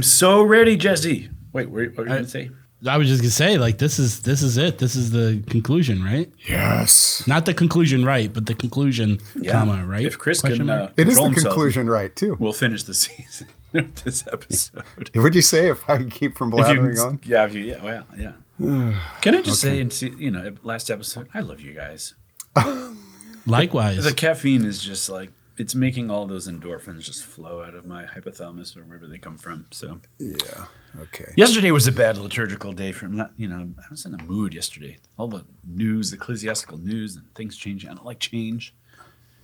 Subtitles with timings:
[0.00, 1.28] I am so ready, Jesse.
[1.52, 2.50] Wait, what were you going to say?
[2.86, 4.78] I was just gonna say, like, this is this is it.
[4.78, 6.32] This is the conclusion, right?
[6.48, 7.22] Yes.
[7.26, 8.32] Not the conclusion, right?
[8.32, 10.06] But the conclusion, comma, right?
[10.06, 10.92] If Chris Question can, uh, mark?
[10.96, 12.38] It is control the himself, conclusion, right, too.
[12.40, 13.48] We'll finish the season.
[13.72, 14.84] this episode.
[15.12, 17.20] What would you say if I keep from If you blathering on?
[17.22, 18.32] Yeah, if you, yeah, well, yeah.
[19.20, 22.14] Can I just say, and see, you know, last episode, I love you guys.
[23.46, 27.84] Likewise, The caffeine is just like it's making all those endorphins just flow out of
[27.84, 29.66] my hypothalamus or wherever they come from.
[29.70, 30.64] So Yeah.
[31.00, 31.32] Okay.
[31.36, 34.54] yesterday was a bad liturgical day for not, you know, I was in a mood
[34.54, 34.98] yesterday.
[35.18, 37.90] All the news, ecclesiastical news, and things changing.
[37.90, 38.74] I don't like change.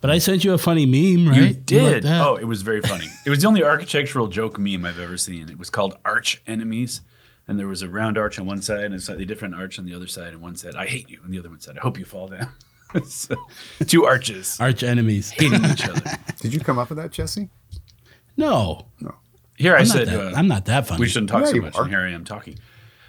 [0.01, 1.49] but I sent you a funny meme, right?
[1.49, 2.03] You did.
[2.05, 2.27] that?
[2.27, 3.09] oh, it was very funny.
[3.27, 5.49] it was the only architectural joke meme I've ever seen.
[5.51, 7.03] It was called Arch Enemies.
[7.49, 9.85] And there was a round arch on one side and a slightly different arch on
[9.87, 10.33] the other side.
[10.33, 11.21] And one said, I hate you.
[11.25, 12.49] And the other one said, I hope you fall down.
[13.05, 13.35] so,
[13.87, 15.31] two arches arch enemies.
[15.31, 16.03] hating each other.
[16.41, 17.49] Did you come up with that, Jesse?
[18.37, 19.15] No, No.
[19.57, 21.01] Here I I'm not, said, that, uh, I'm not that funny.
[21.01, 21.77] we shouldn't talk Yeah, so much.
[21.77, 21.83] are.
[21.85, 22.59] And here I am talking.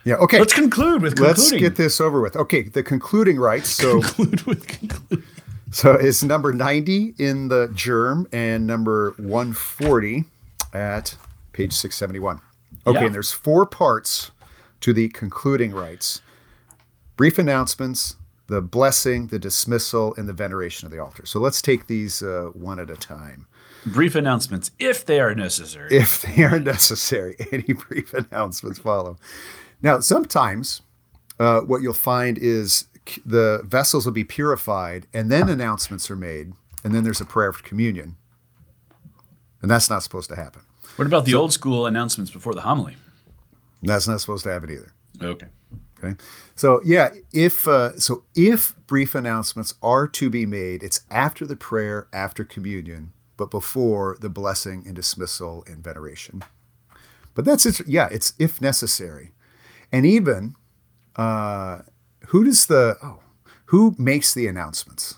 [0.05, 0.15] Yeah.
[0.15, 0.39] Okay.
[0.39, 2.37] Let's conclude with Let's get this over with.
[2.37, 2.63] Okay.
[2.63, 3.67] The concluding rites.
[3.69, 5.23] So, conclude with conclude.
[5.71, 10.23] so it's number 90 in the GIRM and number 140
[10.73, 11.17] at
[11.51, 12.39] page 671.
[12.85, 12.97] Okay.
[12.99, 13.05] Yeah.
[13.07, 14.31] And there's four parts
[14.79, 16.21] to the concluding rites
[17.17, 18.15] brief announcements,
[18.47, 21.25] the blessing, the dismissal, and the veneration of the altar.
[21.25, 23.47] So let's take these uh, one at a time.
[23.85, 25.95] Brief announcements, if they are necessary.
[25.95, 27.35] if they are necessary.
[27.51, 29.17] Any brief announcements follow.
[29.81, 30.81] Now, sometimes
[31.39, 32.85] uh, what you'll find is
[33.25, 36.53] the vessels will be purified, and then announcements are made,
[36.83, 38.17] and then there's a prayer for communion,
[39.61, 40.63] and that's not supposed to happen.
[40.95, 42.97] what about the old school announcements before the homily?
[43.83, 44.93] That's not supposed to happen either.
[45.21, 45.47] Okay.
[45.97, 46.15] Okay,
[46.55, 51.55] so yeah, if uh, so, if brief announcements are to be made, it's after the
[51.55, 56.43] prayer, after communion, but before the blessing and dismissal and veneration.
[57.33, 57.87] But that's it.
[57.87, 59.31] Yeah, it's if necessary,
[59.91, 60.55] and even
[61.15, 61.79] uh,
[62.27, 63.19] who does the oh,
[63.65, 65.15] who makes the announcements?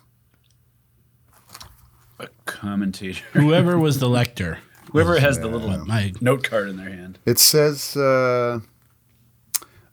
[2.19, 3.23] A commentator.
[3.34, 4.59] Whoever was the lector.
[4.91, 7.19] Whoever has the little My note card in their hand.
[7.25, 8.59] It says, uh,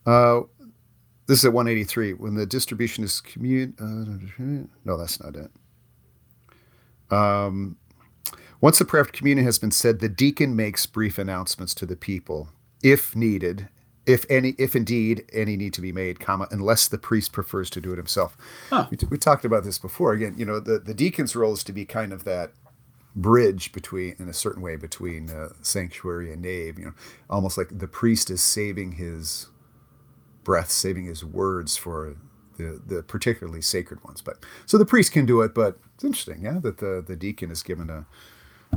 [0.07, 0.41] uh,
[1.27, 2.15] this is at 183.
[2.15, 5.51] When the distribution is commun, uh, no, that's not it.
[7.11, 7.77] Um,
[8.61, 11.97] once the prayer of communion has been said, the deacon makes brief announcements to the
[11.97, 12.49] people,
[12.83, 13.69] if needed,
[14.07, 17.81] if any, if indeed any need to be made, comma, unless the priest prefers to
[17.81, 18.37] do it himself.
[18.91, 20.13] We, we talked about this before.
[20.13, 22.53] Again, you know, the, the deacon's role is to be kind of that
[23.17, 26.93] bridge between in a certain way between uh, sanctuary and nave you know
[27.31, 29.47] almost like the priest is saving his
[30.47, 32.17] breath saving his words for
[32.57, 36.41] the the particularly sacred ones but so the priest can do it but it's interesting
[36.43, 38.07] yeah that the the deacon is given a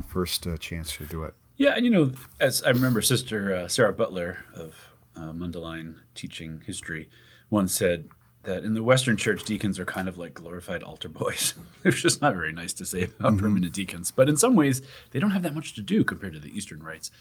[0.08, 3.68] first uh, chance to do it Yeah, and you know, as I remember, Sister uh,
[3.68, 4.75] Sara Butler of
[5.16, 7.09] uh, Mundelein teaching history
[7.50, 8.08] once said
[8.44, 11.53] that in the Western Church, deacons are kind of like glorified altar boys.
[11.84, 14.81] it's just not very nice to say about permanent deacons, but in some ways,
[15.12, 17.12] they don't have that much to do compared to the Eastern rites.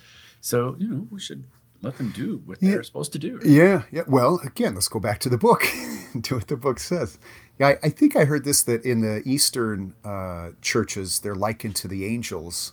[0.40, 1.44] So you know, we should
[1.82, 3.40] let them do what they're supposed to do.
[3.44, 4.02] yeah yeah.
[4.06, 5.64] Well again let's go back to the book
[6.14, 7.18] and do what the book says.
[7.58, 11.76] Yeah I, I think i heard this that in the eastern uh, churches they're likened
[11.76, 12.72] to the angels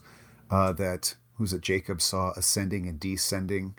[0.51, 3.75] uh, that who's it jacob saw ascending and descending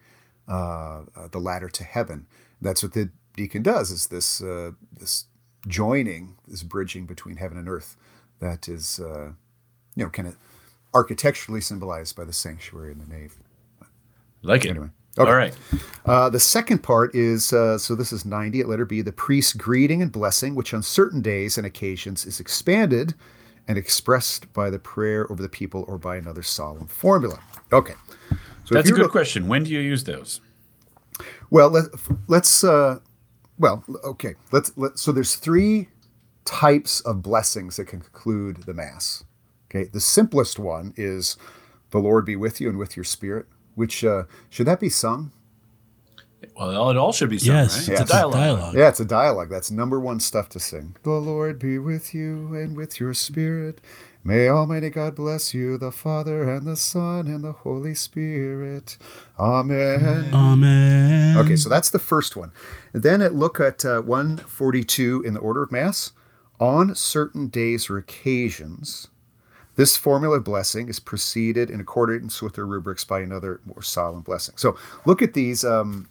[0.49, 2.27] uh, uh, the ladder to heaven.
[2.61, 5.25] That's what the deacon does is this uh, this
[5.69, 7.97] joining this bridging between heaven and earth
[8.41, 9.33] that is uh,
[9.97, 10.37] you know kind of
[10.95, 13.37] architecturally symbolized by the sanctuary and the nave.
[14.43, 14.77] Like it.
[15.19, 15.31] Okay.
[15.31, 15.55] All right.
[16.05, 19.55] uh, the second part is uh, so this is 90 at letter B, the priest's
[19.55, 23.15] greeting and blessing, which on certain days and occasions is expanded
[23.69, 27.41] and expressed by the prayer over the people or by another solemn formula.
[27.73, 27.95] Okay.
[28.65, 29.49] So That's a good look- question.
[29.49, 30.41] When do you use those?
[31.51, 31.85] Well, let,
[32.29, 32.99] let's, uh,
[33.59, 34.35] well, okay.
[34.53, 35.89] Let's, let, so there's three
[36.45, 39.25] types of blessings that can conclude the Mass.
[39.71, 39.89] Okay.
[39.93, 41.37] The simplest one is
[41.91, 45.31] the Lord be with you and with your spirit, which, uh, should that be sung?
[46.59, 47.97] Well, it all should be sung, yes, right?
[47.97, 48.03] Yeah.
[48.03, 48.75] It's a dialogue.
[48.75, 49.51] Yeah, it's a dialogue.
[49.51, 50.97] That's number one stuff to sing.
[51.03, 53.81] The Lord be with you and with your spirit.
[54.27, 58.99] May Almighty God bless you, the Father and the Son and the Holy Spirit.
[59.39, 60.35] Amen.
[60.35, 61.37] Amen.
[61.39, 62.51] Okay, so that's the first one.
[62.93, 66.11] Then at look at uh, 142 in the order of Mass.
[66.59, 69.09] On certain days or occasions,
[69.77, 74.23] this formula of blessing is preceded in accordance with their rubrics by another more solemn
[74.23, 74.55] blessing.
[74.59, 75.65] So look at these.
[75.65, 76.09] Um,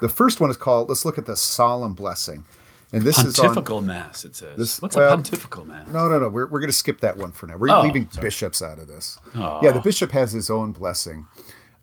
[0.00, 2.44] the first one is called, let's look at the solemn blessing.
[2.92, 3.46] And this is on.
[3.46, 4.56] Pontifical mass, it says.
[4.56, 5.88] This- What's well, a pontifical mass?
[5.88, 6.28] No, no, no.
[6.28, 7.56] We're, we're going to skip that one for now.
[7.56, 8.26] We're Oh, leaving sorry.
[8.26, 9.18] bishops out of this.
[9.34, 9.60] Aw.
[9.62, 11.26] Yeah, the bishop has his own blessing.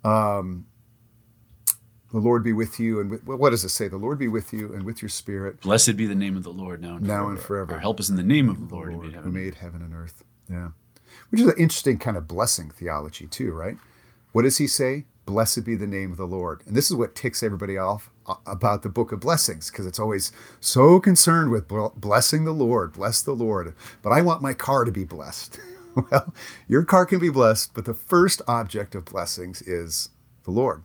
[0.05, 0.65] Um,
[2.13, 3.87] the Lord be with you, and with, what does it say?
[3.87, 6.49] The Lord be with you and with your spirit, Blessed be the name of the
[6.51, 7.31] Lord now and Now forever.
[7.31, 7.73] and forever.
[7.75, 9.33] Our help is in the name of the Lord, who made who heaven.
[9.33, 10.23] made heaven and earth.
[10.49, 10.69] Yeah,
[11.31, 13.77] which is an interesting kind of blessing theology too, right?
[14.33, 15.05] What does he say?
[15.25, 16.61] Blessed be the name of the Lord.
[16.65, 19.99] And this is what ticks everybody off uh, about the book of blessings because it's
[19.99, 23.73] always so concerned with blessing the Lord, bless the Lord.
[24.01, 25.59] But I want my car to be blessed.
[26.11, 26.33] well,
[26.67, 30.09] your car can be blessed, but the first object of blessings is
[30.43, 30.83] the Lord.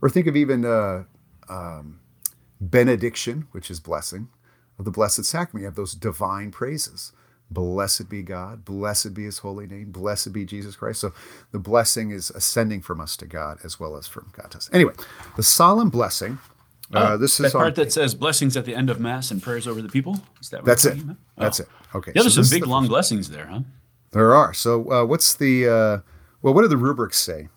[0.00, 1.04] Or think of even uh,
[1.48, 2.00] um,
[2.60, 4.28] benediction, which is blessing,
[4.78, 5.62] of the Blessed Sacrament.
[5.62, 7.12] You have those divine praises.
[7.50, 11.00] Blessed be God, blessed be his holy name, blessed be Jesus Christ.
[11.00, 11.12] So
[11.50, 14.68] the blessing is ascending from us to God as well as from God to us.
[14.72, 14.92] Anyway,
[15.36, 16.38] the solemn blessing.
[16.92, 19.30] Uh, this Oh, that is on, part that says blessings at the end of mass
[19.30, 20.20] and prayers over the people.
[20.40, 21.02] Is that that's it.
[21.02, 21.16] about?
[21.36, 21.64] That's Oh.
[21.64, 21.68] it.
[21.96, 22.12] Okay.
[22.14, 23.60] Yeah, there's so some big long blessings there, huh?
[24.12, 24.54] There are.
[24.54, 25.98] So uh, what's the uh,
[26.42, 26.54] well?
[26.54, 27.48] What do the rubrics say?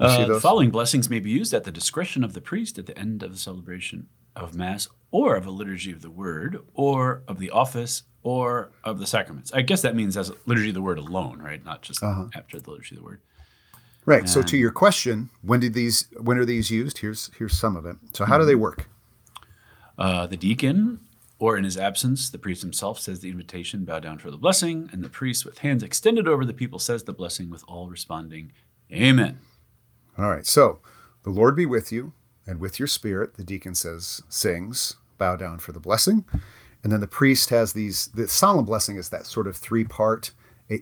[0.00, 2.98] Uh, the following blessings may be used at the discretion of the priest at the
[2.98, 7.38] end of the celebration of Mass or of a liturgy of the Word or of
[7.38, 9.52] the office or of the sacraments.
[9.52, 11.64] I guess that means as a liturgy of the Word alone, right?
[11.64, 12.26] Not just Uh-huh.
[12.34, 13.20] after the liturgy of the Word.
[14.06, 14.28] Right.
[14.28, 16.08] So to your question, when did these?
[16.20, 16.98] When are these used?
[16.98, 17.96] Here's here's some of it.
[18.12, 18.88] So how do they work?
[19.96, 20.98] Uh, the deacon,
[21.38, 24.90] or in his absence, the priest himself says the invitation, bow down for the blessing,
[24.92, 28.50] and the priest, with hands extended over the people, says the blessing with all responding,
[28.92, 29.38] Amen.
[30.18, 30.44] All right.
[30.44, 30.80] So
[31.22, 32.12] the Lord be with you
[32.46, 33.34] and with your spirit.
[33.34, 36.24] The deacon says, sings, bow down for the blessing.
[36.82, 40.32] And then the priest has these, the solemn blessing is that sort of three part.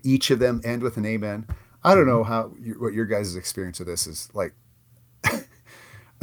[0.03, 1.47] Each of them end with an amen.
[1.85, 2.49] I don't know how,
[2.79, 4.55] what your guys' experience of this is like.
[5.25, 5.41] Know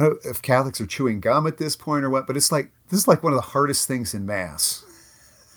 [0.00, 3.00] uh, if Catholics are chewing gum at this point or what, but it's like, this
[3.00, 4.84] is like one of the hardest things in Mass.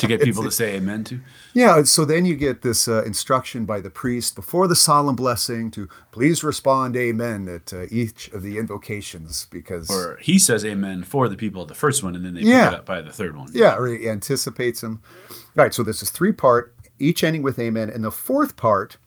[0.04, 1.20] To get people to say Amen to.
[1.54, 5.72] Yeah, so then you get this uh, instruction by the priest before the solemn blessing
[5.72, 11.04] to please respond amen at uh, each of the invocations because Or he says Amen
[11.04, 12.66] for the people at the first one, and then they Yeah.
[12.66, 13.50] pick it up by the third one.
[13.54, 15.02] yeah, or he anticipates them.
[15.30, 18.98] All right, so this is three part, each ending with amen, and the fourth part.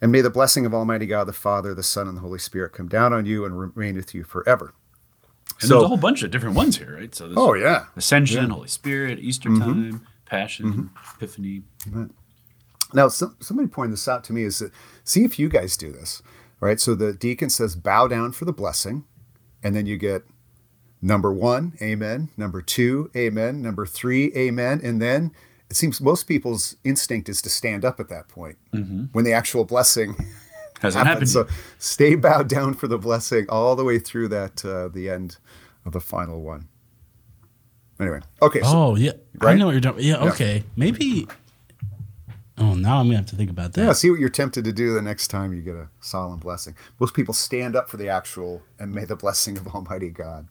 [0.00, 2.72] And may the blessing of Almighty God, the Father, the Son, and the Holy Spirit
[2.74, 4.74] come down on you and remain with you forever.
[5.60, 7.14] And there's a whole bunch of different ones here, right?
[7.14, 7.80] So there's Oh, yeah.
[7.80, 7.98] Mm-hmm.
[7.98, 11.62] Ascension, Holy Spirit, Easter time, Passion, Epiphany.
[12.92, 14.72] Now, some, somebody pointed this out to me is that
[15.04, 16.22] see if you guys do this,
[16.60, 16.78] right?
[16.80, 19.04] So the deacon says, bow down for the blessing,
[19.62, 20.22] and then you get
[21.02, 25.32] number one, amen, number two, amen, number three, amen, and then
[25.68, 28.56] it seems most people's instinct is to stand up at that point
[29.12, 30.14] when the actual blessing
[30.82, 31.34] Hasn't happens.
[31.34, 31.54] happened.
[31.56, 35.38] So stay bowed down for the blessing all the way through that uh, the end
[35.84, 36.68] of the final one.
[37.98, 39.96] Anyway, okay, so Oh yeah, I know what you're doing.
[40.00, 40.30] Yeah, Yeah.
[40.32, 41.26] okay, maybe.
[42.58, 43.84] Oh, now I'm gonna have to think about that.
[43.84, 46.74] Yeah, see what you're tempted to do the next time you get a solemn blessing.
[46.98, 50.48] Most people stand up for the actual and may the blessing of Almighty God.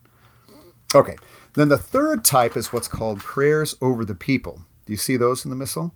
[0.94, 1.16] Okay,
[1.54, 4.62] then the third type is what's called prayers over the people.
[4.86, 5.94] Do you see those in the missal?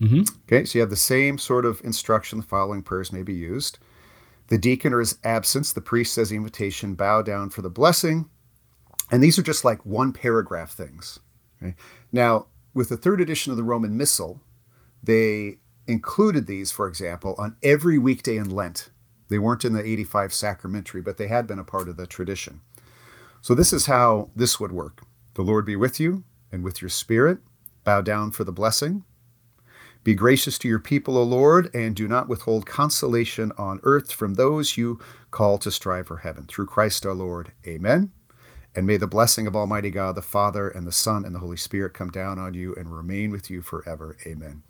[0.00, 0.22] Mm-hmm.
[0.46, 2.40] Okay, so you have the same sort of instruction.
[2.40, 3.78] The following prayers may be used.
[4.48, 8.28] The deacon or his absence, the priest says the invitation, bow down for the blessing.
[9.10, 11.20] And these are just like one paragraph things.
[11.62, 11.74] Okay?
[12.12, 14.40] Now, with the third edition of the Roman Missal,
[15.02, 18.90] they included these, for example, on every weekday in Lent.
[19.28, 22.60] They weren't in the 85 sacramentary, but they had been a part of the tradition.
[23.40, 25.02] So this is how this would work.
[25.34, 27.38] The Lord be with you and with your spirit.
[27.84, 29.04] Bow down for the blessing.
[30.04, 34.34] Be gracious to your people, O Lord, and do not withhold consolation on earth from
[34.34, 36.44] those you call to strive for heaven.
[36.44, 37.52] Through Christ our Lord.
[37.66, 38.12] Amen.
[38.76, 41.56] And may the blessing of Almighty God, the Father, and the Son, and the Holy
[41.56, 44.18] Spirit come down on you and remain with you forever.
[44.26, 44.62] Amen.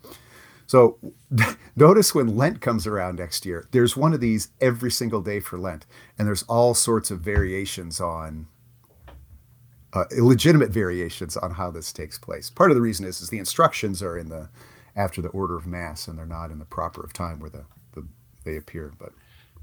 [0.67, 0.99] So
[1.75, 5.57] notice when Lent comes around next year, there's one of these every single day for
[5.57, 5.85] Lent.
[6.17, 8.47] And there's all sorts of variations on,
[9.91, 12.49] uh, illegitimate variations on how this takes place.
[12.49, 14.49] Part of the reason is, is the instructions are in the,
[14.95, 17.65] after the order of Mass, and they're not in the proper of time where the,
[17.93, 18.07] the
[18.43, 18.93] they appear.
[18.97, 19.11] But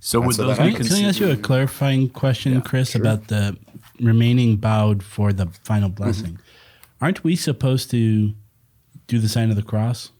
[0.01, 2.95] So would so those that Can I, can I ask you a clarifying question, Chris,
[2.95, 3.57] about the
[4.01, 6.03] remaining bowed for the final Mm-hmm.
[6.03, 6.39] blessing?
[7.01, 8.33] Aren't we supposed to
[9.07, 10.11] do the sign of the cross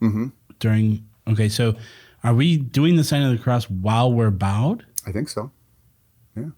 [0.00, 0.28] mm-hmm.
[0.60, 1.06] during?
[1.26, 1.74] Okay, so
[2.22, 4.84] are we doing the sign of the cross while we're bowed?
[5.06, 5.50] I think so.
[6.36, 6.50] Yeah.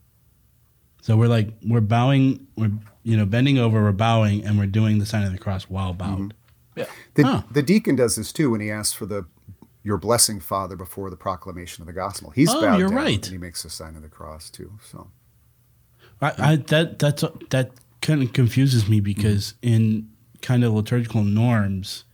[1.03, 4.99] So we're like we're bowing, we're you know bending over, we're bowing, and we're doing
[4.99, 6.35] the sign of the cross while bowed.
[6.81, 6.87] Yeah.
[7.15, 7.43] The, Huh.
[7.51, 9.27] the deacon does this too when he asks for the
[9.83, 12.31] your blessing, Father, before the proclamation of the gospel.
[12.31, 13.25] He's Oh, bowed you're down, right.
[13.25, 14.79] and he makes the sign of the cross too.
[14.91, 15.11] So
[16.21, 17.71] I, I that that's that
[18.03, 20.11] kind of confuses me because in
[20.43, 22.05] kind of liturgical norms,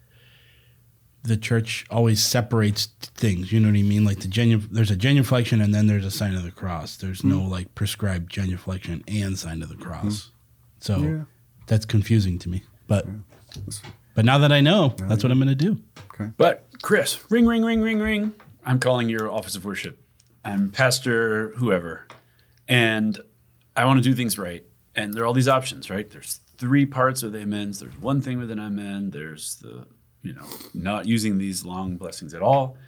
[1.25, 3.50] the church always separates things.
[3.52, 4.04] You know what I mean?
[4.04, 6.96] Like the genu- there's a genuflection and then there's a sign of the cross.
[6.96, 7.50] There's no mm.
[7.50, 10.04] like prescribed genuflection and sign of the cross.
[10.04, 10.30] Mm-hmm.
[10.80, 11.25] So Yeah.
[11.66, 12.62] that's confusing to me.
[12.87, 13.06] But
[14.16, 15.78] but now that I know, that's what I'm going to do.
[16.38, 18.35] But Chris, ring, ring, ring, ring, ring.
[18.64, 20.00] I'm calling your office of worship.
[20.44, 22.08] I'm pastor, whoever,
[22.66, 23.20] and
[23.76, 24.64] I want to do things right.
[24.94, 26.11] And there are all these options, right?
[26.11, 27.80] There's three parts of the amens.
[27.80, 29.11] There's one thing with an amen.
[29.11, 29.87] There's the,
[30.23, 32.78] you know, not using these long blessings at all.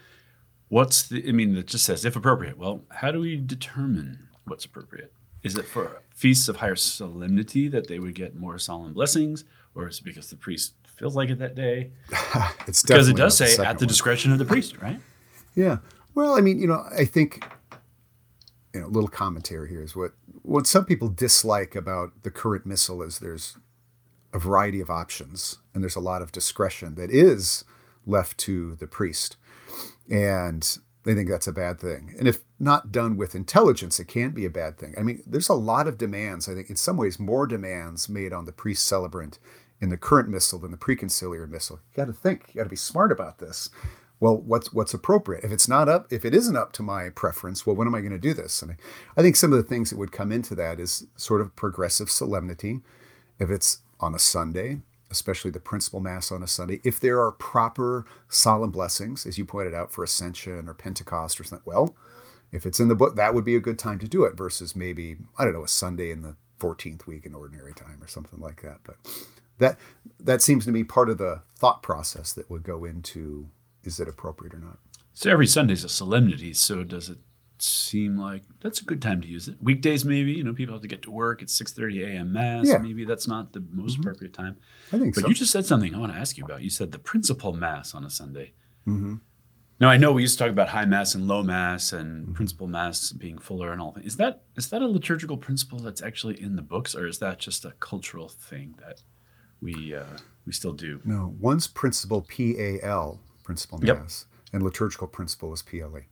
[0.68, 1.28] What's the?
[1.28, 2.56] I mean, it just says if appropriate.
[2.56, 5.12] Well, how do we determine what's appropriate?
[5.42, 9.44] Is it for feasts of higher solemnity that they would get more solemn blessings,
[9.74, 11.90] or is it because the priest feels like it that day?
[12.66, 13.88] it's Because it does the say at the one.
[13.88, 15.00] discretion of the priest, right?
[15.54, 15.78] Yeah.
[16.14, 17.44] Well, I mean, you know, I think
[18.74, 20.12] you know, a little commentary here is what
[20.42, 23.56] what some people dislike about the current missal is there's
[24.32, 27.64] a variety of options and there's a lot of discretion that is
[28.06, 29.36] left to the priest.
[30.10, 32.14] And they think that's a bad thing.
[32.18, 34.94] And if not done with intelligence, it can be a bad thing.
[34.98, 38.32] I mean, there's a lot of demands, I think, in some ways, more demands made
[38.32, 39.38] on the priest celebrant
[39.80, 41.80] in the current missal than the preconciliar missal.
[41.92, 43.70] You got to think, you got to be smart about this.
[44.20, 45.44] Well, what's what's appropriate?
[45.44, 48.00] If it's not up, if it isn't up to my preference, well, when am I
[48.00, 48.62] going to do this?
[48.62, 48.76] And I,
[49.16, 52.10] I think some of the things that would come into that is sort of progressive
[52.10, 52.80] solemnity.
[53.38, 54.80] If it's on a Sunday,
[55.10, 59.44] especially the principal mass on a Sunday, if there are proper solemn blessings, as you
[59.44, 61.94] pointed out for Ascension or Pentecost or something, well,
[62.50, 64.74] if it's in the book, that would be a good time to do it versus
[64.74, 68.40] maybe, I don't know, a Sunday in the 14th week in ordinary time or something
[68.40, 68.78] like that.
[68.84, 68.96] But
[69.58, 69.78] that
[70.20, 73.48] that seems to be part of the thought process that would go into
[73.84, 74.78] is it appropriate or not.
[75.14, 76.52] So every Sunday's a solemnity.
[76.54, 77.18] So does it
[77.58, 79.56] seem like that's a good time to use it?
[79.60, 80.32] Weekdays, maybe.
[80.32, 81.42] You know, people have to get to work.
[81.42, 82.32] It's six thirty a.m.
[82.32, 82.66] mass.
[82.68, 82.74] Yeah.
[82.74, 82.82] Mm-hmm.
[82.84, 84.56] Maybe that's not the most appropriate time.
[84.92, 85.28] I think But so.
[85.28, 86.62] you just said something I want to ask you about.
[86.62, 88.52] You said the principal mass on a Sunday.
[88.86, 89.16] Mm-hmm.
[89.80, 92.32] Now I know we used to talk about high mass and low mass and Mm-hmm.
[92.34, 93.96] principal mass being fuller and all.
[94.02, 97.38] Is that is that a liturgical principle that's actually in the books, or is that
[97.38, 99.02] just a cultural thing that
[99.60, 100.04] we uh,
[100.46, 101.00] we still do?
[101.04, 103.98] no, one's principal P A L, principal Yep.
[104.00, 106.02] mass, and liturgical principle is P L E.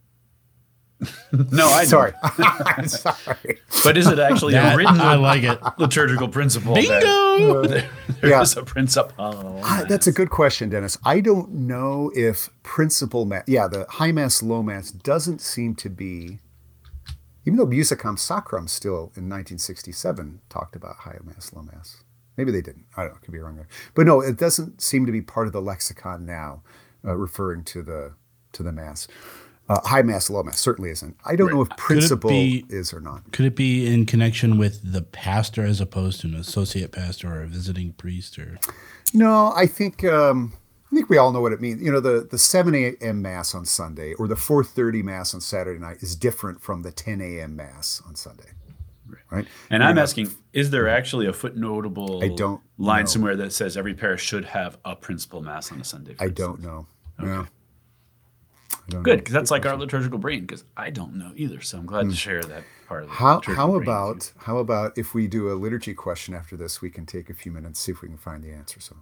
[1.53, 2.13] No, I sorry.
[2.23, 3.61] I'm sorry.
[3.85, 5.59] But is it actually a That- written I like it.
[5.79, 6.75] liturgical principle?
[6.75, 7.67] that Bingo!
[7.67, 7.91] There
[8.31, 8.41] Yeah.
[8.41, 9.13] is a principal.
[9.63, 10.97] Ah, that's a good question, Dennis.
[11.05, 15.91] I don't know if principal mass, yeah, the high mass, low mass doesn't seem to
[15.91, 16.39] be,
[17.45, 22.03] even though Musicam Sacram still in 1967 talked about high mass, low mass.
[22.37, 22.85] Maybe they didn't.
[22.97, 23.19] I don't know.
[23.23, 23.69] Could be wrong there.
[23.95, 26.63] But no, it doesn't seem to be part of the lexicon now,
[27.05, 28.13] uh, referring to the
[28.53, 29.09] to the mass.
[29.69, 31.17] Uh, high mass, low mass certainly isn't.
[31.25, 33.33] I don't know if principal be- is or not.
[33.33, 37.43] Could it be in connection with the pastor as opposed to an associate pastor or
[37.43, 38.59] a visiting priest or
[39.13, 40.53] No, I think um,
[40.93, 41.83] I think we all know what it means.
[41.83, 43.23] You know, the the seven a.m.
[43.23, 46.93] mass on Sunday or the four thirty mass on Saturday night is different from the
[46.93, 47.57] ten a.m.
[47.57, 48.51] mass on Sunday,
[49.31, 49.47] right?
[49.71, 53.07] And You I'm asking, is there actually a footnotable I don't line know.
[53.07, 56.17] somewhere that says every parish should have a principal mass on a Sunday?
[56.21, 56.87] I don't know.
[57.23, 57.47] Yeah.
[58.73, 60.43] I don't Good, because that's like our liturgical brain.
[60.43, 63.25] Because I don't know either, so I'm glad to share that part of the Hmm.
[63.25, 66.81] How how about how about if we do a liturgy question after this?
[66.81, 68.81] We can take a few minutes see if we can find the answer.
[68.81, 68.97] So,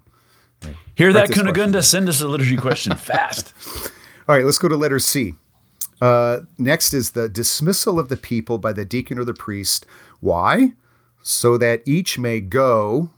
[0.62, 0.75] you.
[0.94, 1.42] Hear that, practice.
[1.42, 1.84] Kunigunda?
[1.84, 3.52] Send us a liturgy question fast.
[4.28, 5.34] all right, let's go to letter C.
[6.00, 9.86] Uh, next is the dismissal of the people by the deacon or the priest.
[10.20, 10.72] Why?
[11.22, 13.10] So that each may go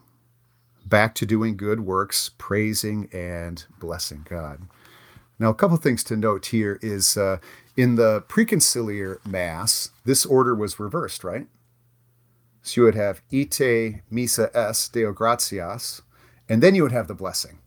[0.84, 4.68] back to doing good works, praising and blessing God.
[5.38, 7.38] Now, a couple things to note here is uh,
[7.76, 11.46] in the preconciliar Mass, this order was reversed, right?
[12.62, 16.02] So you would have ite missa est deo gratias,
[16.48, 17.58] and then you would have the blessing.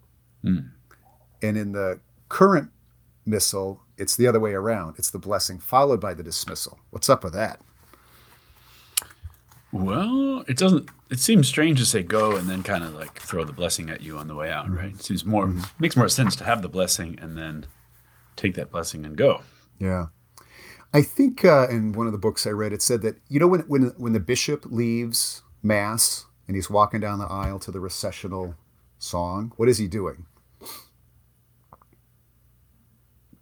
[1.41, 2.71] And in the current
[3.29, 4.95] missal, it's the other way around.
[4.97, 6.79] It's the blessing followed by the dismissal.
[6.89, 7.61] What's up with that?
[9.71, 10.89] well, it doesn't.
[11.09, 14.01] It seems strange to say go and then kind of like throw the blessing at
[14.01, 14.93] you on the way out, right?
[14.93, 17.67] It seems more makes more sense to have the blessing and then
[18.35, 19.41] take that blessing and go.
[19.79, 20.07] Yeah.
[20.91, 23.47] I think uh, in one of the books I read, it said that, you know,
[23.47, 27.79] when, when, when the bishop leaves Mass and he's walking down the aisle to the
[27.79, 28.55] recessional
[28.97, 30.25] song, what is he doing?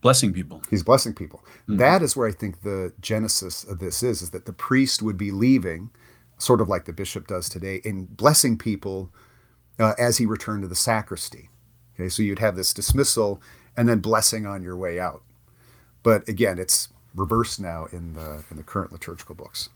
[0.02, 0.62] Blessing people.
[0.70, 1.44] He's blessing people.
[1.68, 5.18] That is where I think the genesis of this is, is that the priest would
[5.18, 5.90] be leaving,
[6.38, 9.12] sort of like the bishop does today, and blessing people
[9.80, 11.50] uh, as he returned to the sacristy.
[11.96, 13.42] Okay, so you'd have this dismissal
[13.76, 15.24] and then blessing on your way out.
[16.04, 19.70] But again, it's reversed now in the in the current liturgical books.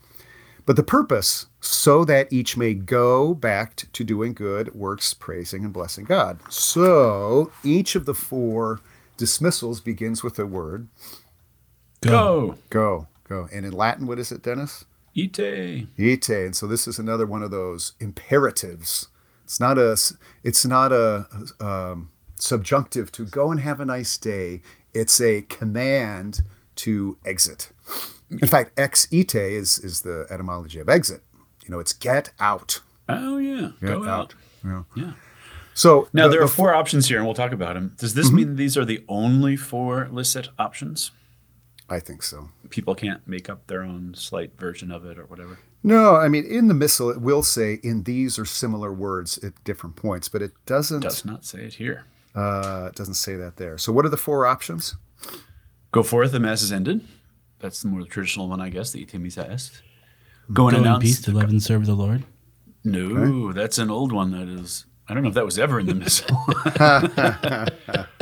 [0.64, 5.72] But the purpose, so that each may go back to doing good works, praising and
[5.72, 6.38] blessing God.
[6.48, 8.80] So each of the four
[9.22, 10.88] dismissals begins with the word
[12.02, 13.48] Go, go, go.
[13.52, 14.84] And in Latin, what is it, Dennis?
[15.16, 15.86] ite.
[15.98, 16.28] Ite.
[16.30, 19.08] And so this is another one of those imperatives.
[19.44, 19.96] It's not a
[20.42, 21.26] it's not a
[21.60, 24.62] um, subjunctive to go and have a nice day.
[24.94, 26.42] It's a command
[26.76, 27.70] to exit.
[28.30, 31.22] In fact, ex ite is is the etymology of exit.
[31.64, 32.80] You know, it's get out.
[33.08, 34.34] Oh yeah, go out.
[34.64, 34.82] Yeah.
[34.96, 35.12] Yeah.
[35.74, 37.94] So Now the- there are the- four options here, and we'll talk about them.
[37.98, 41.10] Does this mean these are the only four licit options?
[41.88, 42.50] I think so.
[42.70, 45.58] People can't make up their own slight version of it or whatever.
[45.82, 49.52] No, I mean in the missal it will say in these or similar words at
[49.64, 52.04] different points, but it doesn't Does not say it here.
[52.34, 53.76] uh, it doesn't say that there.
[53.78, 54.94] So what are the four options?
[55.90, 57.02] Go forth, the mass is ended.
[57.58, 58.92] That's the more traditional one, I guess.
[58.92, 59.82] The ite missa est.
[60.52, 61.02] Go and Go in announce.
[61.04, 62.24] peace to love and serve the Lord.
[62.84, 64.30] No, that's an old one.
[64.32, 64.86] That is.
[65.08, 66.36] I don't know if that was ever in the missal.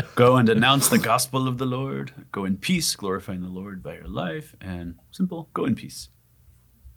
[0.14, 2.12] Go and announce the gospel of the Lord.
[2.32, 4.54] Go in peace, glorifying the Lord by your life.
[4.60, 6.08] And simple, go in peace.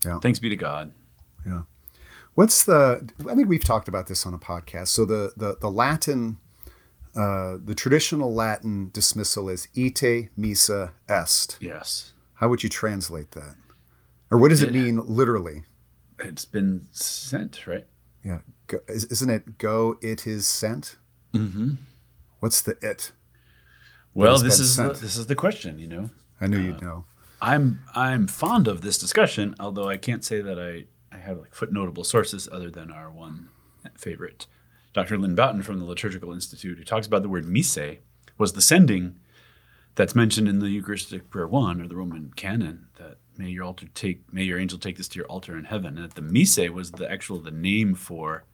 [0.06, 0.20] Yeah.
[0.20, 0.92] Thanks be to God.
[1.46, 1.62] Yeah.
[2.34, 3.08] What's the?
[3.30, 4.88] I think we've talked about this on a podcast.
[4.90, 6.38] So the the the Latin,
[7.16, 11.58] uh, the traditional Latin dismissal is ite missa est.
[11.62, 12.14] Yes.
[12.36, 13.56] How would you translate that?
[14.32, 14.82] Or what does it Yeah.
[14.82, 15.64] mean literally?
[16.20, 17.86] It's been sent, right?
[18.24, 19.98] Yeah, go, is- isn't it go?
[20.02, 20.98] It is sent.
[21.34, 21.72] Mm-hmm.
[22.40, 23.12] What's the it?
[24.14, 26.10] Well, this is the, this is the question, you know.
[26.40, 27.06] I knew Uh, you'd know.
[27.42, 31.54] I'm I'm fond of this discussion, although I can't say that I, I have like
[31.54, 33.50] footnotable sources other than our one
[33.98, 34.48] favorite,
[34.94, 35.18] Dr.
[35.18, 37.78] Lynne Boughton from the Liturgical Institute, who talks about the word mise
[38.38, 39.20] was the sending
[39.96, 43.88] that's mentioned in the Eucharistic Prayer One or the Roman Canon that may your altar
[43.94, 46.58] take may your angel take this to your altar in heaven, and that the mise
[46.70, 48.46] was the actual the name for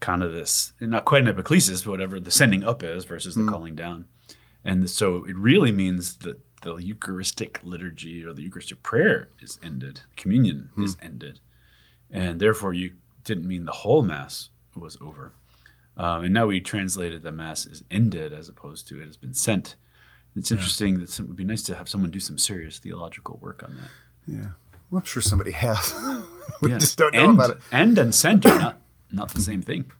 [0.00, 3.46] kind of this not quite an epiclesis, but whatever the sending up is versus the
[3.46, 4.06] calling down.
[4.64, 10.00] And so it really means that the Eucharistic liturgy or the Eucharistic prayer is ended,
[10.16, 11.40] communion is ended.
[12.10, 12.92] And therefore, you
[13.24, 15.32] didn't mean the whole Mass was over.
[15.96, 19.34] Um, and now we translated the Mass is ended as opposed to it has been
[19.34, 19.76] sent.
[20.38, 23.38] It's interesting that some, it would be nice to have someone do some serious theological
[23.42, 23.90] work on that.
[24.26, 24.48] Yeah,
[24.90, 25.94] well, I'm sure somebody has.
[26.62, 26.78] we Yeah.
[26.78, 27.58] just don't know end, about it.
[27.72, 29.90] End and sent are not, not the same thing.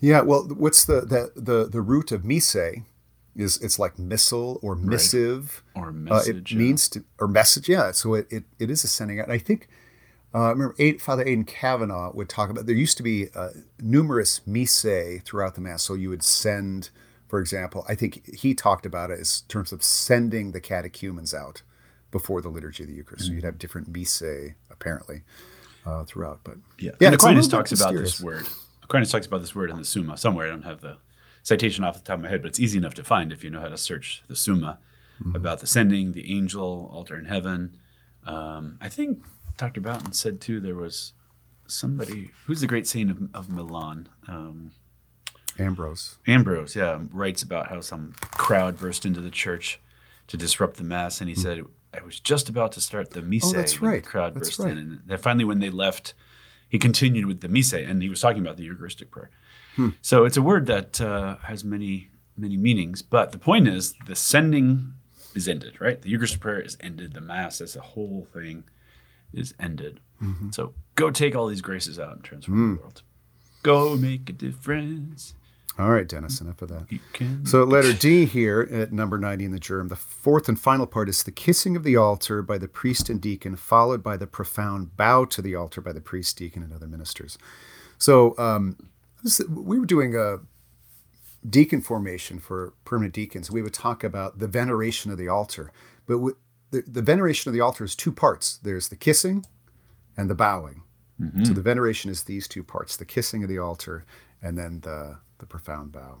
[0.00, 2.56] Yeah, well, what's the the the, the root of mise?
[3.34, 6.52] Is it's like missile or missive, Or Uh, message.
[6.52, 6.58] it yeah.
[6.58, 7.66] means to or message.
[7.68, 9.24] Yeah, so it, it, it is a sending out.
[9.24, 9.68] And I think
[10.34, 12.66] uh, I remember Aid, Father Aidan Kavanagh would talk about.
[12.66, 14.84] There used to be uh, numerous mise
[15.24, 15.82] throughout the mass.
[15.82, 16.90] So you would send,
[17.32, 21.62] for example, I think he talked about it as terms of sending the catechumens out
[22.10, 23.24] before the liturgy of the Eucharist.
[23.24, 24.22] So you'd have different mise
[24.70, 25.22] apparently
[25.86, 26.40] uh, throughout.
[26.44, 28.46] But Yeah, yeah, and it's a Aquinas talks about this word.
[28.82, 30.46] Aquinas talks about this word in the Summa somewhere.
[30.46, 30.98] I don't have the
[31.42, 33.48] citation off the top of my head, but it's easy enough to find if you
[33.48, 34.78] know how to search the Summa
[35.22, 35.36] Mm-hmm.
[35.36, 37.78] about the sending, the angel, altar in heaven.
[38.26, 39.24] Um, I think
[39.56, 39.80] Dr.
[39.80, 41.12] Boughton said too there was
[41.66, 44.08] somebody who's the great saint of, of Milan.
[44.28, 44.72] Um,
[45.58, 46.16] Ambrose.
[46.26, 49.80] Ambrose, yeah, writes about how some crowd burst into the church
[50.28, 51.62] to disrupt the mass, and he said,
[51.92, 53.54] "I was just about to start the missa Hmm.
[53.54, 54.02] Oh, that's right.
[54.02, 54.72] the crowd That's burst right.
[54.76, 56.14] in, and finally, when they left,
[56.68, 59.30] he continued with the missa, and he was talking about the Eucharistic prayer.
[59.76, 59.90] Hmm.
[60.00, 64.16] So it's a word that uh, has many many meanings, but the point is the
[64.16, 64.94] sending
[65.34, 66.00] is ended, right?
[66.00, 67.12] The Eucharistic prayer is ended.
[67.12, 68.64] The mass as a whole thing
[69.34, 70.00] is ended.
[70.22, 70.50] Mm-hmm.
[70.50, 72.74] So go take all these graces out and transform Hmm.
[72.76, 73.02] the world.
[73.62, 75.34] Go make a difference.
[75.78, 76.86] All right, Dennis, enough of that.
[77.14, 77.46] Can.
[77.46, 81.08] So, letter D here at number 90 in the GIRM, the fourth and final part
[81.08, 84.96] is the kissing of the altar by the priest and deacon, followed by the profound
[84.96, 87.38] bow to the altar by the priest, deacon, and other ministers.
[87.96, 88.76] So, um,
[89.22, 90.40] this, we were doing a
[91.48, 93.50] deacon formation for permanent deacons.
[93.50, 95.72] We would talk about the veneration of the altar,
[96.06, 96.36] but w-
[96.70, 99.46] the, the veneration of the altar is two parts there's the kissing
[100.16, 100.82] and the bowing.
[101.44, 104.04] So, the veneration is these two parts the kissing of the altar
[104.42, 106.20] and then the, the profound bow.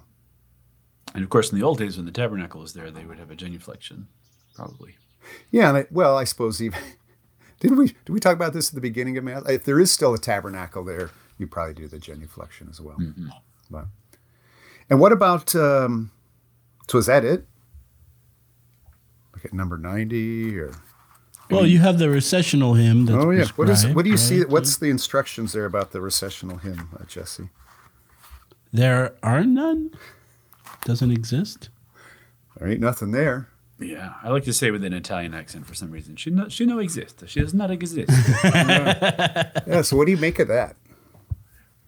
[1.14, 3.30] And of course, in the old days when the tabernacle was there, they would have
[3.30, 4.06] a genuflection,
[4.54, 4.96] probably.
[5.52, 6.80] Yeah, and I, well, I suppose even
[7.60, 9.48] didn't we did we talk about this at the beginning of mass?
[9.48, 12.96] If there is still a tabernacle there, you probably do the genuflection as well.
[13.70, 13.86] But,
[14.90, 15.54] and what about?
[15.54, 16.10] Um,
[16.90, 17.46] so is that it?
[19.34, 20.72] Look at number ninety or
[21.48, 23.06] Well, you have the recessional hymn.
[23.06, 23.46] That's oh yeah.
[23.54, 24.40] What is what do you see?
[24.40, 24.48] right?
[24.48, 27.50] What's the instructions there about the recessional hymn, uh, Jesse?
[28.72, 29.90] There are none.
[30.84, 31.68] Doesn't exist.
[32.56, 33.48] There ain't nothing there.
[33.78, 36.16] Yeah, I like to say with an Italian accent for some reason.
[36.16, 37.22] She no, she no exist.
[37.26, 38.10] She does not exist.
[38.44, 39.82] Yeah.
[39.82, 40.76] So what do you make of that?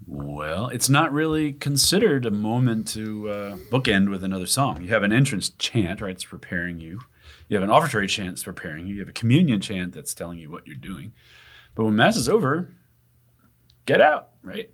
[0.07, 4.83] well, it's not really considered a moment to uh, bookend with another song.
[4.83, 6.11] You have an entrance chant, right?
[6.13, 7.01] It's preparing you.
[7.49, 8.95] You have an offertory chant that's preparing you.
[8.95, 11.13] You have a communion chant that's telling you what you're doing.
[11.75, 12.71] But when mass is over,
[13.87, 14.71] get out, right?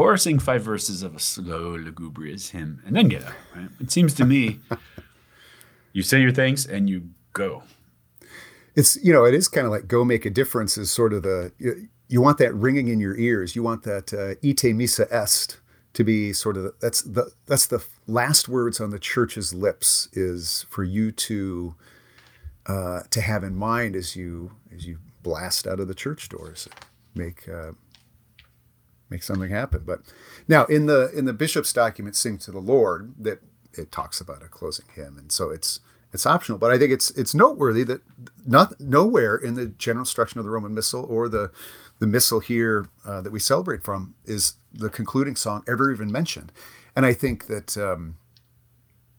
[0.00, 3.68] Or sing five verses of a slow, lugubrious hymn and then get out, right?
[3.80, 4.60] It seems to me
[5.92, 7.62] you say your thanks and you go.
[8.74, 11.22] it's you know it is kind of like go make a difference is sort of
[11.22, 15.06] the you, you want that ringing in your ears you want that uh, ite missa
[15.10, 15.58] est
[15.92, 20.08] to be sort of the, that's the that's the last words on the church's lips
[20.12, 21.74] is for you to
[22.66, 26.68] uh, to have in mind as you as you blast out of the church doors
[27.14, 27.72] make uh,
[29.10, 30.00] make something happen but
[30.48, 33.40] now in the in the bishop's document sing to the lord that
[33.74, 35.80] it talks about a closing hymn and so it's
[36.12, 38.00] it's optional but i think it's it's noteworthy that
[38.46, 41.50] not nowhere in the general instruction of the roman missal or the
[41.98, 46.52] the missal here uh, that we celebrate from is the concluding song ever even mentioned
[46.96, 48.16] and i think that um,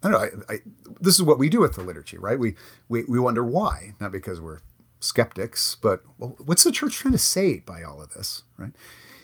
[0.04, 0.44] I don't know.
[0.50, 0.60] I, I,
[1.00, 2.40] this is what we do with the liturgy, right?
[2.40, 2.56] We,
[2.90, 4.60] we we wonder why, not because we're
[5.00, 8.72] skeptics, but well, what's the church trying to say by all of this, right?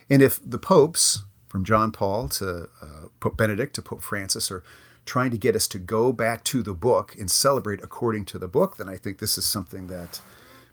[0.10, 4.64] And if the popes, from John Paul to uh, Pope Benedict to Pope Francis, are
[5.06, 8.48] trying to get us to go back to the book and celebrate according to the
[8.48, 10.20] book, then I think this is something that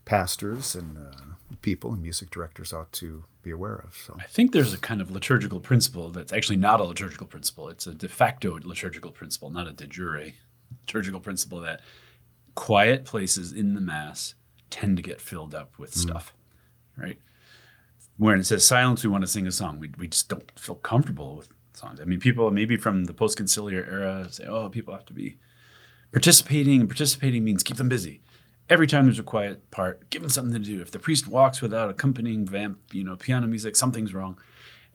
[0.05, 3.97] pastors and uh, people and music directors ought to be aware of.
[3.97, 7.69] So I think there's a kind of liturgical principle that's actually not a liturgical principle.
[7.69, 10.33] It's a de facto liturgical principle, not a de jure
[10.87, 11.81] liturgical principle that
[12.55, 14.35] quiet places in the mass
[14.71, 16.35] tend to get filled up with stuff,
[16.97, 17.19] right?
[18.17, 19.81] When it says silence, we want to sing a song.
[19.81, 22.01] We, we just don't feel comfortable with songs.
[22.01, 25.37] I mean, people maybe from the post conciliar era say, oh, people have to be
[26.13, 28.21] participating, and participating means keep them busy.
[28.71, 30.81] Every time there's a quiet part, give them something to do.
[30.81, 34.39] If the priest walks without accompanying vamp, you know, piano music, something's wrong.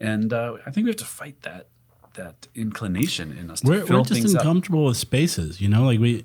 [0.00, 1.68] And uh, I think we have to fight that
[2.14, 4.40] that inclination in us We're, we're just things up.
[4.40, 5.84] uncomfortable with spaces, you know.
[5.84, 6.24] Like we,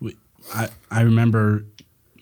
[0.00, 0.16] we,
[0.52, 1.64] I, I remember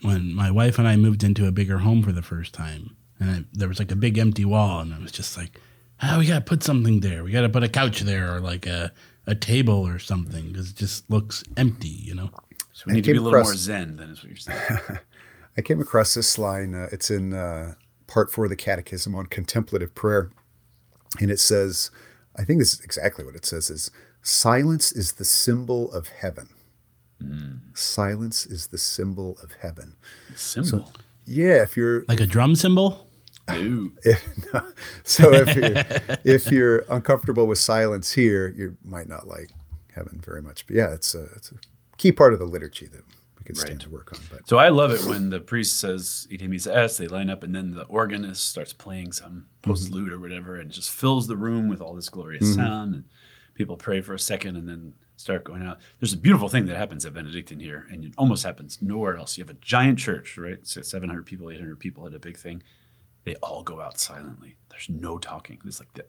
[0.03, 3.31] when my wife and I moved into a bigger home for the first time, and
[3.31, 5.59] I, there was like a big empty wall, and I was just like,
[6.01, 7.23] "Oh, we got to put something there.
[7.23, 8.91] We got to put a couch there, or like a
[9.25, 12.29] a table or something, because it just looks empty, you know."
[12.73, 14.99] So we need to be a little across- more zen than is what you're saying.
[15.57, 16.73] I came across this line.
[16.73, 17.75] Uh, it's in uh,
[18.07, 20.31] part four of the Catechism on contemplative prayer,
[21.19, 21.91] and it says,
[22.35, 23.91] I think this is exactly what it says: is
[24.23, 26.49] silence is the symbol of heaven.
[27.73, 29.95] Silence is the symbol of heaven.
[30.35, 30.91] Symbol.
[31.25, 32.55] Yeah, if you're Like a drum
[33.47, 33.63] cymbal.
[33.65, 33.93] Ooh.
[35.03, 39.51] so if you're if you're uncomfortable with silence here, you might not like
[39.93, 40.65] heaven very much.
[40.67, 41.55] But yeah, it's a it's a
[41.97, 43.03] key part of the liturgy that
[43.37, 44.19] we could stand to work on.
[44.31, 47.43] But So I love it when the priest says Ite Missa Est, they line up,
[47.43, 49.71] and then the organist starts playing some mm-hmm.
[49.71, 52.61] postlude or whatever, and just fills the room with all this glorious mm-hmm.
[52.61, 52.93] sound.
[52.95, 53.03] And
[53.55, 55.79] people pray for a second and then start going out.
[55.99, 59.37] There's a beautiful thing that happens at Benedictine here, and it almost happens nowhere else.
[59.37, 60.59] You have a giant church, right?
[60.63, 62.63] So 700 people, 800 people at a big thing.
[63.25, 64.55] They all go out silently.
[64.69, 65.59] There's no talking.
[65.65, 66.05] It's like the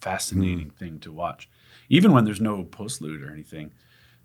[0.00, 1.48] fascinating thing to watch.
[1.88, 3.72] Even when there's no postlude or anything,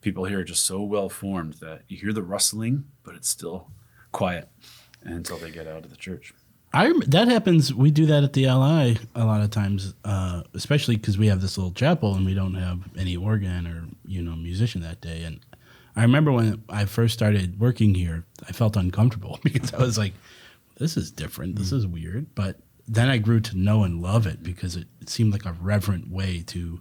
[0.02, 3.71] people here are just so well formed that you hear the rustling, but it's still
[4.12, 4.47] quiet
[5.04, 6.34] until they get out of the church.
[6.71, 7.73] I rem- that happens.
[7.73, 11.41] We do that at the LI a lot of times, uh, especially because we have
[11.41, 15.23] this little chapel and we don't have any organ or you know musician that day.
[15.23, 15.39] And
[15.95, 20.13] I remember when I first started working here, I felt uncomfortable because I was like,
[20.79, 21.55] "This is different.
[21.57, 25.09] This is weird." But then I grew to know and love it because it, it
[25.09, 26.79] seemed like a reverent way to,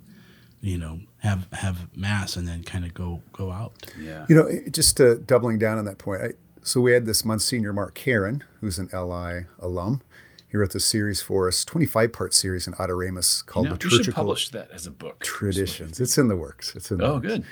[0.62, 3.72] you know, have have mass and then kind of go go out.
[4.00, 4.24] Yeah.
[4.28, 6.22] You know, just uh, doubling down on that point.
[6.22, 6.28] I,
[6.62, 10.00] so we had this Monsignor Mark Karen, who's an LI alum.
[10.50, 13.80] He wrote this series for us, 25 part series in Adoremus called You know, you
[13.90, 15.20] should Liturgical publish that as a book.
[15.20, 16.00] Traditions.
[16.00, 16.74] It's in the works.
[16.74, 17.26] It's in the Oh, works.
[17.26, 17.44] good.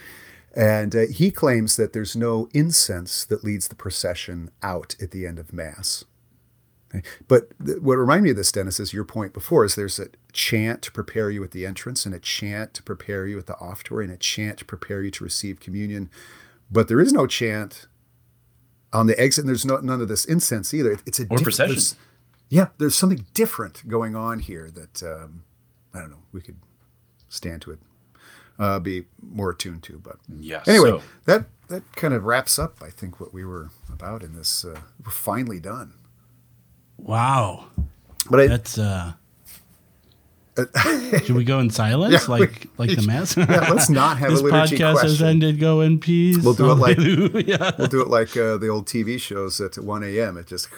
[0.54, 5.26] And uh, he claims that there's no incense that leads the procession out at the
[5.26, 6.06] end of Mass.
[7.28, 10.08] But th- what reminded me of this, Dennis, is your point before, is there's a
[10.32, 13.54] chant to prepare you at the entrance, and a chant to prepare you at the
[13.54, 16.10] offertory, and a chant to prepare you to receive communion.
[16.70, 17.86] But there is no chant
[18.92, 20.98] on the exit, and there's no, none of this incense either.
[21.06, 21.74] It's a Or procession.
[21.74, 21.96] there's-
[22.48, 25.42] Yeah, there's something different going on here that um,
[25.92, 26.22] I don't know.
[26.32, 26.56] We could
[27.28, 27.78] stand to it,
[28.58, 29.98] uh, be more attuned to.
[29.98, 30.68] But Yes.
[30.68, 34.34] Anyway, So, that that kind of wraps up, I think, what we were about in
[34.36, 34.64] this.
[34.64, 35.94] Uh, we're finally done.
[36.98, 37.66] Wow.
[38.30, 39.12] But I, That's uh
[41.24, 43.36] Should we go in silence Yeah, like we- like the mass?
[43.36, 45.26] yeah, let's not have this a liturgy podcast has question.
[45.26, 45.60] ended.
[45.60, 46.38] Go in peace.
[46.38, 47.74] We'll do it like- Hallelujah.
[47.78, 50.38] We'll do it like uh, the old TV shows at 1 a.m.
[50.38, 50.68] It just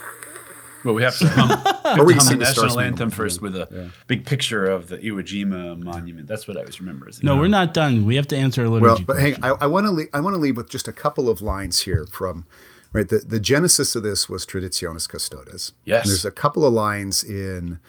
[0.84, 3.10] Well, we have to hum, we have we to hum the the national Spangled anthem
[3.10, 6.26] first with a big picture of the Iwo Jima monument.
[6.26, 7.08] That's what I always remember.
[7.08, 7.40] As a No, kid.
[7.40, 8.04] we're not done.
[8.04, 8.80] We have to answer a well.
[8.80, 9.04] liturgy.
[9.04, 9.58] But hang, question.
[9.60, 11.80] I, I want to leave, I want to leave with just a couple of lines
[11.82, 12.46] here from
[12.92, 13.08] right.
[13.08, 15.72] The the genesis of this was Traditionis Custodes.
[15.84, 16.04] Yes.
[16.04, 17.80] And there's a couple of lines in.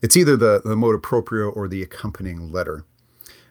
[0.00, 2.84] It's either the the motu proprio or the accompanying letter.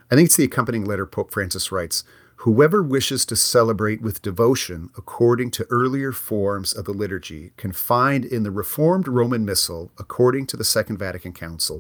[0.10, 1.06] I think it's the accompanying letter.
[1.06, 2.04] Pope Francis writes.
[2.42, 8.24] Whoever wishes to celebrate with devotion according to earlier forms of the liturgy can find
[8.24, 11.80] in the Reformed Roman Missal, according to the Second Vatican Council,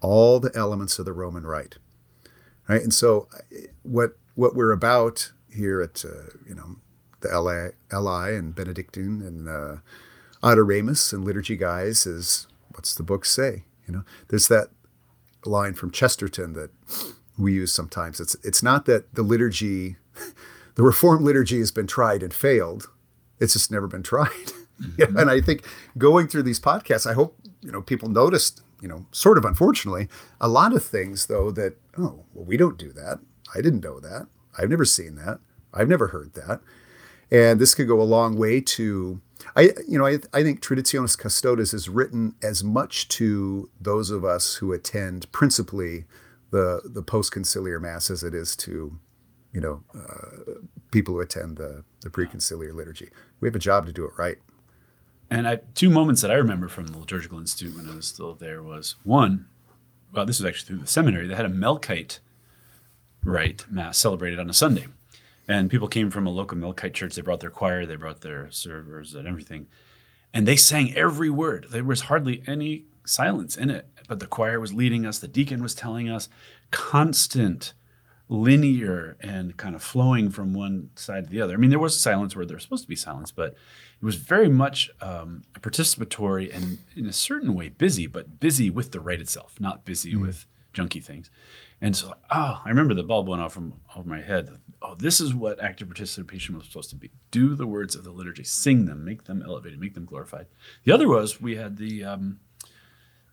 [0.00, 1.78] all the elements of the Roman rite.
[2.68, 6.76] Right, and so uh, what what we're about here at uh, you know
[7.20, 9.76] the LI, LI and Benedictine and uh,
[10.42, 13.64] Adoremus and Liturgy guys is what's the book say?
[13.86, 14.68] You know, there's that
[15.44, 16.70] line from Chesterton that
[17.38, 18.20] we use sometimes.
[18.20, 19.96] It's it's not that the liturgy,
[20.74, 22.88] the Reformed liturgy has been tried and failed.
[23.40, 24.52] It's just never been tried.
[24.96, 25.64] Yeah, and I think
[25.96, 28.62] going through these podcasts, I hope you know people noticed.
[28.80, 30.08] You know, sort of unfortunately,
[30.40, 33.18] a lot of things though that oh well we don't do that.
[33.54, 34.28] I didn't know that.
[34.56, 35.40] I've never seen that.
[35.72, 36.60] I've never heard that.
[37.30, 39.20] And this could go a long way to
[39.56, 44.24] I you know I, I think Traditionis Custodes is written as much to those of
[44.24, 46.04] us who attend principally
[46.50, 48.98] the the post conciliar mass as it is to
[49.52, 50.54] you know uh,
[50.90, 53.08] people who attend the the preconciliar liturgy.
[53.40, 54.38] We have a job to do it right.
[55.30, 58.34] And I, two moments that I remember from the Liturgical Institute when I was still
[58.34, 59.46] there was one,
[60.10, 61.26] well, this was actually through the seminary.
[61.26, 62.20] They had a Melkite
[63.22, 64.86] rite mass celebrated on a Sunday.
[65.48, 67.14] And people came from a local Melkite church.
[67.14, 69.66] They brought their choir, they brought their servers and everything.
[70.32, 71.66] And they sang every word.
[71.70, 73.88] There was hardly any silence in it.
[74.08, 76.28] But the choir was leading us, the deacon was telling us
[76.70, 77.72] constant,
[78.28, 81.54] linear, and kind of flowing from one side to the other.
[81.54, 83.54] I mean, there was silence where there was supposed to be silence, but
[84.00, 88.92] it was very much um, participatory and, in a certain way, busy, but busy with
[88.92, 91.30] the rite itself, not busy with junky things.
[91.80, 94.58] And so, oh, I remember the bulb went off from over my head.
[94.80, 97.10] Oh, this is what active participation was supposed to be.
[97.30, 100.46] Do the words of the liturgy, sing them, make them elevated, make them glorified.
[100.84, 102.40] The other was we had the um,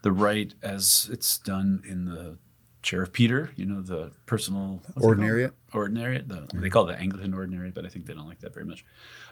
[0.02, 2.38] the rite as it's done in the
[2.82, 3.52] chair of Peter.
[3.56, 5.18] You know, the personal what's it called?
[5.18, 5.52] Ordinariate?
[5.72, 6.28] Ordinariate.
[6.28, 8.66] The, They call it the Anglican ordinariate, but I think they don't like that very
[8.66, 8.86] much.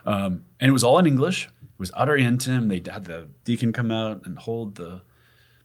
[0.05, 1.45] Um, and it was all in English.
[1.45, 2.69] It was ad orientem.
[2.69, 5.01] They had the deacon come out and hold the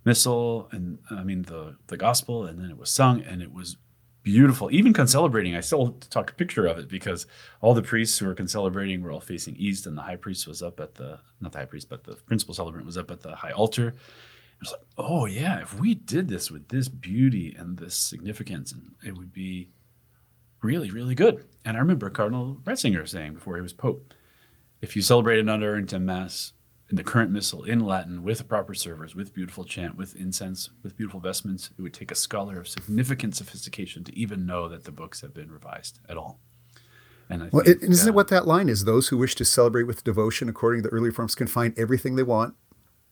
[0.04, 3.76] missal and I mean the the gospel, and then it was sung, and it was
[4.32, 4.70] beautiful.
[4.70, 7.26] Even concelebrating, I still took a picture of it because
[7.62, 10.62] all the priests who were concelebrating were all facing east, and the high priest was
[10.62, 13.36] up at the not the high priest, but the principal celebrant was up at the
[13.36, 13.88] high altar.
[13.88, 18.70] It was like, oh yeah, if we did this with this beauty and this significance,
[18.70, 19.70] and it would be
[20.60, 21.46] really, really good.
[21.64, 24.12] And I remember Cardinal Ratzinger saying before he was Pope,
[24.82, 26.52] if you celebrate under into Mass
[26.90, 31.20] the current missal in Latin with proper servers, with beautiful chant, with incense, with beautiful
[31.20, 35.20] vestments, it would take a scholar of significant sophistication to even know that the books
[35.20, 36.40] have been revised at all.
[37.28, 38.84] And I Well, think, isn't uh, it what that line is?
[38.84, 42.16] Those who wish to celebrate with devotion according to the early forms can find everything
[42.16, 42.54] they want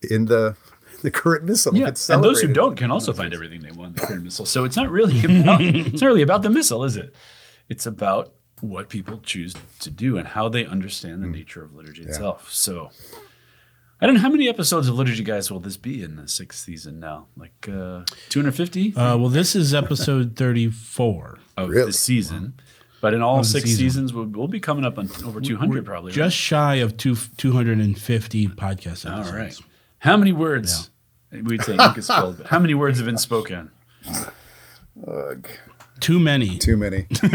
[0.02, 0.56] in the
[1.02, 1.76] the current missal.
[1.76, 4.46] Yeah, and those who don't can also find everything they want in the current missal.
[4.46, 7.14] So it's not really about, it's not really about the missal, is it?
[7.68, 12.02] It's about what people choose to do and how they understand the nature of liturgy
[12.02, 12.50] itself.
[12.50, 12.90] So
[14.00, 16.60] I don't know how many episodes of Liturgy Guys will this be in the sixth
[16.62, 17.28] season now?
[17.36, 21.38] Like uh, 250 Uh, well, this is episode 34.
[21.56, 21.86] of really?
[21.86, 22.54] this season.
[23.00, 23.78] But in all six season.
[23.84, 26.10] seasons, we'll, we'll be coming up on over 200 probably.
[26.10, 26.14] right?
[26.16, 29.32] Just shy of two, 250 podcast episodes.
[29.32, 29.58] right.
[30.00, 30.90] How many words?
[31.30, 33.70] We'd say ink is spilled, but how many words have been spoken?
[35.06, 35.48] Ugh,
[36.00, 36.58] Too many.
[36.58, 37.06] too many.
[37.22, 37.30] All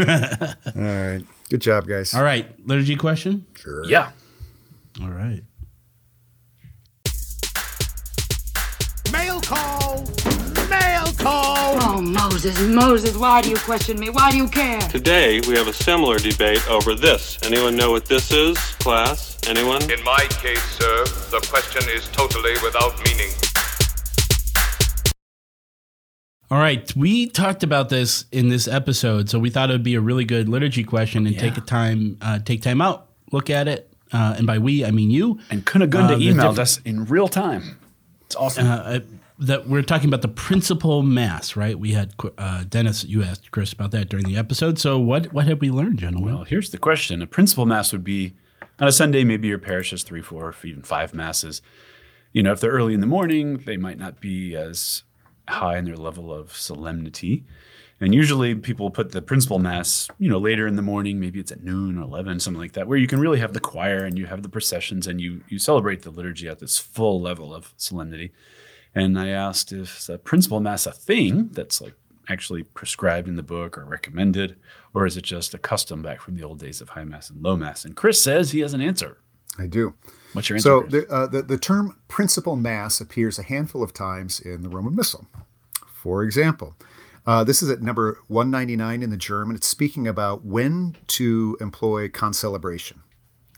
[0.74, 1.22] right.
[1.50, 2.14] Good job, guys.
[2.14, 2.46] All right.
[2.66, 3.46] Liturgy question?
[3.54, 3.84] Sure.
[3.84, 4.10] Yeah.
[5.00, 5.42] All right.
[11.22, 11.82] Mail call!
[11.82, 14.10] Oh, Moses, Moses, why do you question me?
[14.10, 14.80] Why do you care?
[14.80, 17.38] Today, we have a similar debate over this.
[17.44, 19.38] Anyone know what this is, class?
[19.48, 19.82] Anyone?
[19.90, 23.30] In my case, sir, the question is totally without meaning.
[26.50, 26.94] All right.
[26.94, 30.24] We talked about this in this episode, so we thought it would be a really
[30.26, 33.88] good liturgy question and take a time, uh, take time out, look at it.
[34.12, 35.40] Uh, and by we, I mean you.
[35.50, 37.78] And Kunagunda Uh, emailed diff- us in real time.
[38.26, 38.66] It's awesome.
[38.66, 39.00] Uh,
[39.42, 41.78] that we're talking about the principal mass, right?
[41.78, 43.04] We had uh, Dennis.
[43.04, 44.78] You asked Chris about that during the episode.
[44.78, 46.34] So what what have we learned, gentlemen?
[46.34, 48.34] Well, here's the question: A principal mass would be
[48.78, 49.24] on a Sunday.
[49.24, 51.60] Maybe your parish has three, four, even five masses.
[52.32, 55.02] You know, if they're early in the morning, they might not be as
[55.48, 57.44] high in their level of solemnity.
[58.00, 61.52] And usually people put the principal mass, you know, later in the morning, maybe it's
[61.52, 64.18] at noon or 11, something like that, where you can really have the choir and
[64.18, 67.72] you have the processions and you, you celebrate the liturgy at this full level of
[67.76, 68.32] solemnity.
[68.94, 71.94] And I asked if the principal mass a thing that's like
[72.28, 74.56] actually prescribed in the book or recommended,
[74.94, 77.42] or is it just a custom back from the old days of high mass and
[77.42, 77.84] low mass?
[77.84, 79.18] And Chris says he has an answer.
[79.58, 79.94] I do.
[80.32, 80.68] What's your answer?
[80.68, 84.68] So the, uh, the the term principal mass appears a handful of times in the
[84.68, 85.26] Roman Missal.
[85.92, 86.74] For example,
[87.26, 89.54] uh, this is at number 199 in the GIRM.
[89.54, 93.00] It's speaking about when to employ concelebration.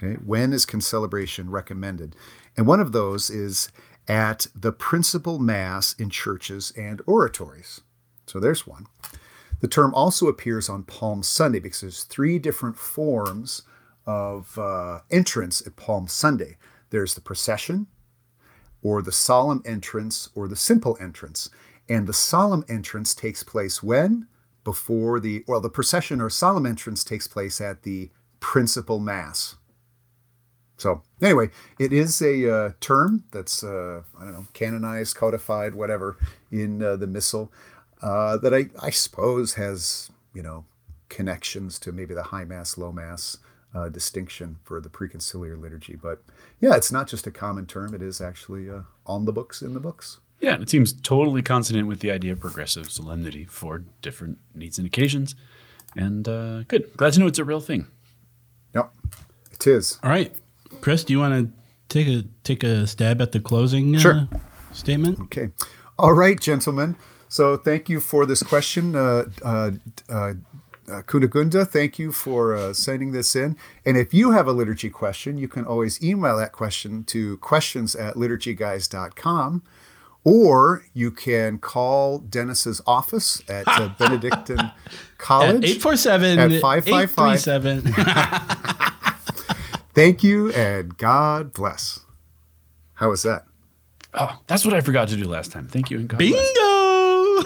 [0.02, 2.16] Okay, when is concelebration recommended?
[2.56, 3.70] And one of those is
[4.08, 7.80] at the principal mass in churches and oratories.
[8.26, 8.86] So there's one.
[9.60, 13.62] The term also appears on Palm Sunday because there's three different forms
[14.06, 16.56] of uh, entrance at Palm Sunday.
[16.90, 17.86] There's the procession,
[18.82, 21.48] or the solemn entrance, or the simple entrance.
[21.88, 24.26] And the solemn entrance takes place when?
[24.64, 29.56] Before the, well, the procession or solemn entrance takes place at the principal mass.
[30.76, 36.16] So, anyway, it is a uh, term that's, uh, I don't know, canonized, codified, whatever,
[36.50, 37.52] in uh, the Missal
[38.02, 40.64] uh, that I, I suppose has, you know,
[41.08, 43.38] connections to maybe the high mass, low mass
[43.74, 45.96] uh, distinction for the preconciliar liturgy.
[45.96, 46.22] But
[46.60, 49.74] yeah, it's not just a common term, it is actually uh, on the books, in
[49.74, 50.18] the books.
[50.40, 54.86] Yeah, it seems totally consonant with the idea of progressive solemnity for different needs and
[54.86, 55.34] occasions.
[55.96, 56.94] And uh, good.
[56.96, 57.86] Glad to know it's a real thing.
[58.74, 58.92] Yep,
[59.52, 59.98] it is.
[60.02, 60.34] All right,
[60.84, 61.50] Chris, do you want to
[61.88, 64.28] take a take a stab at the closing uh, Sure.
[64.70, 65.18] statement?
[65.18, 65.48] Okay.
[65.98, 66.96] All right, gentlemen.
[67.26, 68.94] So thank you for this question.
[68.94, 69.70] Uh, uh,
[70.10, 70.34] uh, uh,
[71.06, 73.56] Kunagunda, thank you for uh, sending this in.
[73.86, 77.96] And if you have a liturgy question, you can always email that question to questions
[77.96, 79.62] at liturgyguys.com.
[80.22, 84.70] Or you can call Denis's office at uh, Benedictine
[85.16, 85.64] College.
[85.64, 88.68] At 847 at 555.
[89.96, 90.04] 837.
[90.04, 92.00] Thank you and God bless.
[92.94, 93.44] How was that?
[94.12, 95.66] Oh, that's what I forgot to do last time.
[95.66, 97.42] Thank you and God Bingo!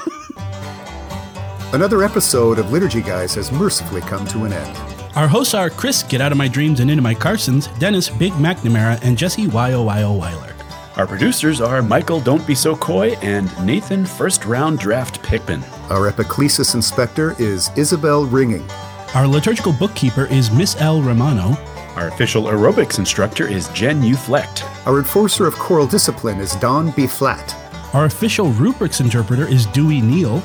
[1.75, 4.77] Another episode of Liturgy Guys has mercifully come to an end.
[5.17, 8.33] Our hosts are Chris, Get Out of My Dreams and Into My Carstens, Denis, Big
[8.33, 10.55] McNamara, and Jesse, YOYO Wyo Weiler.
[10.97, 15.63] Our producers are Michael Don't Be So Coy and Nathan First Round Draft Pickman.
[15.91, 18.69] Our epiclesis inspector is Isabel Ringing.
[19.15, 21.01] Our liturgical bookkeeper is Miss L.
[21.03, 21.57] Romano.
[21.99, 24.63] Our official aerobics instructor is Jen Uflecht.
[24.87, 27.09] Our enforcer of choral discipline is Don B.
[27.09, 27.57] Flat.
[27.93, 30.41] Our official rubrics interpreter is Dewey Neal.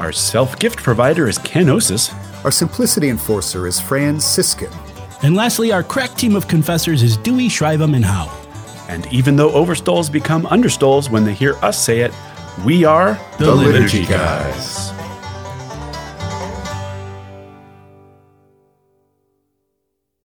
[0.00, 2.12] Our self gift provider is Kenosis.
[2.44, 4.72] Our simplicity enforcer is Fran Siskin.
[5.22, 8.36] And lastly, our crack team of confessors is Dewey, Shrivem, and Howe.
[8.88, 12.12] And even though overstalls become understalls when they hear us say it,
[12.64, 14.85] we are The Liturgy Guys.